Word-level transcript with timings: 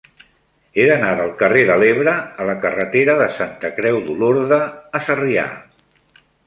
He 0.79 0.85
d'anar 0.91 1.11
del 1.19 1.29
carrer 1.41 1.65
de 1.71 1.75
l'Ebre 1.83 2.15
a 2.45 2.49
la 2.51 2.57
carretera 2.65 3.17
de 3.23 3.29
Santa 3.37 3.73
Creu 3.79 4.03
d'Olorda 4.09 4.61
a 5.01 5.07
Sarrià. 5.11 5.51